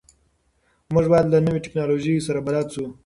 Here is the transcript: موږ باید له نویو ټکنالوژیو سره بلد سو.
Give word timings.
موږ 0.93 1.05
باید 1.11 1.25
له 1.29 1.39
نویو 1.45 1.63
ټکنالوژیو 1.65 2.25
سره 2.27 2.39
بلد 2.47 2.67
سو. 2.73 2.85